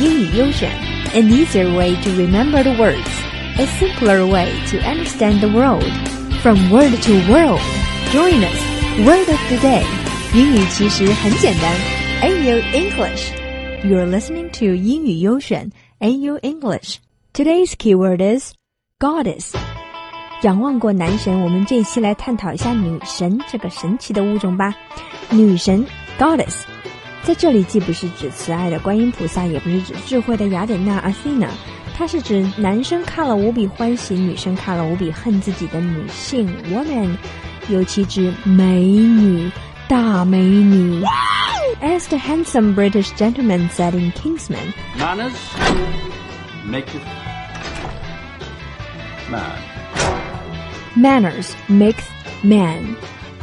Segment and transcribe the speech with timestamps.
[0.00, 0.70] 英语优选，
[1.14, 3.08] an easier way to remember the words,
[3.58, 5.84] a simpler way to understand the world.
[6.42, 7.60] From word to world,
[8.12, 8.58] join us.
[9.06, 9.84] Word of the day.
[10.34, 11.72] 英语其实很简单。
[12.22, 13.32] AU English.
[13.84, 15.70] You're listening to 英语优选
[16.00, 16.96] AU English.
[17.32, 18.52] Today's keyword is
[18.98, 19.54] goddess.
[20.42, 24.74] 仰望过男神，我们这一期来探讨一下女神这个神奇的物种吧。
[25.30, 25.86] 女神
[26.18, 26.62] goddess，
[27.22, 31.48] 在这里既不是指慈爱的观音菩萨，也不是指智慧的雅典娜 Athena，
[31.96, 37.16] 它是指男生看了无比欢喜，女生看了无比恨自己的女性 woman，
[37.68, 39.48] 尤其指美女
[39.88, 41.04] 大美女。
[41.80, 45.32] As the handsome British gentleman said in Kingsman, Manners
[46.68, 47.00] maketh
[49.30, 49.58] man.
[50.96, 52.04] Manners makes
[52.42, 52.96] man.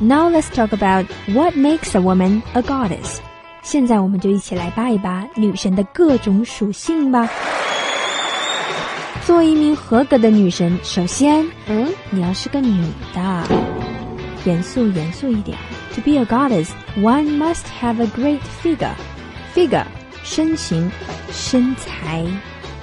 [0.00, 3.20] Now let's talk about what makes a woman a goddess.
[3.61, 7.29] 现在我们就一起来扒一扒女神的各种属性吧。
[9.25, 13.43] 作为一名合格的女神，首先，嗯，你要是个女的，
[14.45, 15.57] 严肃严肃一点。
[15.93, 18.95] To be a goddess, one must have a great figure.
[19.53, 19.85] Figure，
[20.23, 20.91] 身形、
[21.31, 22.25] 身材，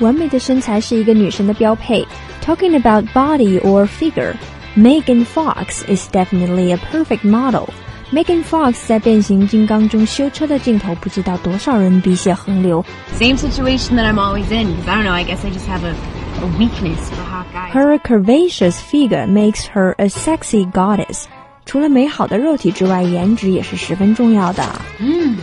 [0.00, 2.06] 完美的身材是一个女神的标配。
[2.44, 4.34] Talking about body or figure.
[4.76, 7.70] Megan Fox is definitely a perfect model.
[8.11, 12.83] Megan Fox 在变形金刚中修车的镜头，不知道多少人鼻血横流。
[13.17, 14.67] Same situation that I'm always in.
[14.75, 15.13] Because I don't know.
[15.13, 15.93] I guess I just have a,
[16.41, 17.71] a weakness for hot guys.
[17.71, 21.23] Her curvaceous figure makes her a sexy goddess.
[21.65, 24.63] 除了美好的肉体之外，颜值也是十分重要的。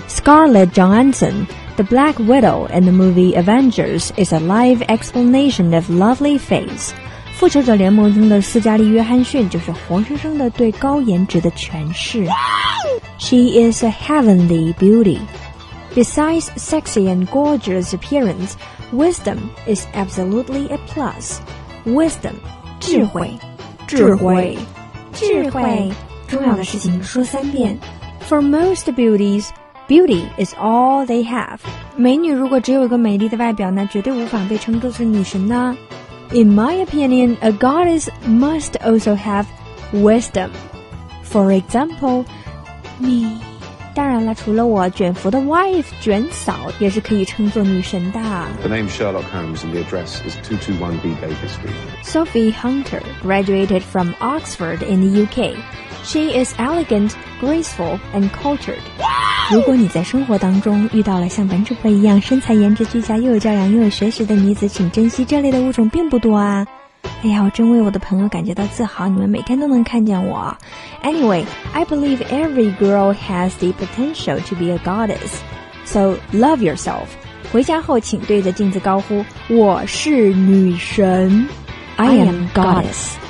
[0.09, 6.37] Scarlett Johansson, the Black Widow in the movie Avengers, is a live explanation of lovely
[6.39, 6.93] face.
[7.43, 12.27] 复仇者联盟中的斯嘉丽·约翰逊就是活生生的对高颜值的诠释。
[13.19, 15.19] She is a heavenly beauty.
[15.95, 18.53] Besides sexy and gorgeous appearance,
[18.93, 21.39] wisdom is absolutely a plus.
[21.85, 22.35] Wisdom，
[22.81, 23.31] 智慧，
[23.87, 24.59] 智慧，
[25.13, 25.91] 智慧，
[26.29, 27.79] 重要的事情说三遍。
[28.29, 29.49] For most beauties,
[29.89, 31.59] beauty is all they have.
[31.97, 35.77] 美女如果只有一个美丽的外表，那绝对无法被称作是女神呢。
[36.33, 39.47] In my opinion, a goddess must also have
[39.93, 40.51] wisdom.
[41.23, 42.25] For example,
[42.99, 43.39] 你。
[43.95, 48.21] 当然了，除了我，卷福的 wife 卷嫂也是可以称作女神的。
[48.63, 51.75] The name Sherlock Holmes and the address is 221B Baker Street.
[52.05, 55.57] Sophie Hunter graduated from Oxford in the UK.
[56.05, 58.83] She is elegant, graceful, and cultured.
[59.52, 66.66] 如果你在生活当中遇到了像本主播一样身材颜值俱佳、又有教养又有学识的女子，请珍惜这类的物种并不多啊。
[67.24, 70.56] 哎呀，我真为我的朋友感觉到自豪，你们每天都能看见我。
[71.04, 75.40] Anyway, I believe every girl has the potential to be a goddess.
[75.86, 77.08] So love yourself.
[77.52, 81.48] 回家后请对着镜子高呼：“我是女神。”
[81.98, 83.23] I am goddess.